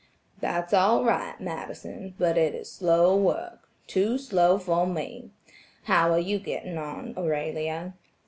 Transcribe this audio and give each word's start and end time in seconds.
"That's 0.39 0.73
all 0.73 1.05
right, 1.05 1.39
Madison, 1.39 2.15
but 2.17 2.35
it 2.35 2.55
is 2.55 2.71
slow 2.71 3.15
work–too 3.15 4.17
slow 4.17 4.57
for 4.57 4.87
me. 4.87 5.29
How 5.83 6.09
are 6.11 6.19
you 6.19 6.39
getting 6.39 6.79
on, 6.79 7.13
Aurelia?" 7.15 7.93